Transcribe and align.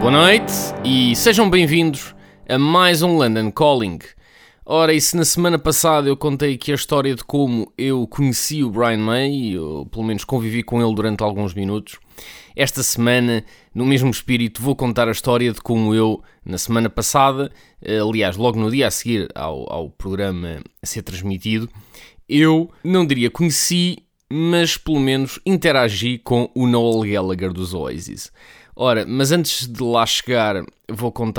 Boa 0.00 0.12
noite 0.12 0.52
e 0.82 1.14
sejam 1.14 1.50
bem-vindos 1.50 2.14
a 2.48 2.58
mais 2.58 3.02
um 3.02 3.18
London 3.18 3.52
Calling. 3.52 3.98
Ora, 4.64 4.94
e 4.94 5.00
se 5.00 5.14
na 5.14 5.26
semana 5.26 5.58
passada 5.58 6.08
eu 6.08 6.16
contei 6.16 6.54
aqui 6.54 6.72
a 6.72 6.74
história 6.74 7.14
de 7.14 7.22
como 7.22 7.70
eu 7.76 8.06
conheci 8.06 8.64
o 8.64 8.70
Brian 8.70 8.96
May, 8.96 9.58
ou 9.58 9.84
pelo 9.84 10.06
menos 10.06 10.24
convivi 10.24 10.62
com 10.62 10.82
ele 10.82 10.94
durante 10.94 11.22
alguns 11.22 11.52
minutos, 11.52 11.98
esta 12.56 12.82
semana, 12.82 13.44
no 13.74 13.84
mesmo 13.84 14.08
espírito, 14.08 14.62
vou 14.62 14.74
contar 14.74 15.06
a 15.06 15.12
história 15.12 15.52
de 15.52 15.60
como 15.60 15.94
eu, 15.94 16.22
na 16.42 16.56
semana 16.56 16.88
passada, 16.88 17.52
aliás, 17.86 18.38
logo 18.38 18.58
no 18.58 18.70
dia 18.70 18.86
a 18.86 18.90
seguir 18.90 19.28
ao, 19.34 19.70
ao 19.70 19.90
programa 19.90 20.62
a 20.82 20.86
ser 20.86 21.02
transmitido, 21.02 21.68
eu 22.26 22.70
não 22.82 23.04
diria 23.06 23.30
conheci, 23.30 23.98
mas 24.32 24.76
pelo 24.76 25.00
menos 25.00 25.40
interagi 25.44 26.18
com 26.18 26.50
o 26.54 26.66
Noel 26.66 27.12
Gallagher 27.12 27.52
dos 27.52 27.74
Oasis. 27.74 28.30
Ora, 28.76 29.04
mas 29.06 29.32
antes 29.32 29.66
de 29.66 29.82
lá 29.82 30.06
chegar, 30.06 30.64
vou 30.88 31.12
contar 31.12 31.38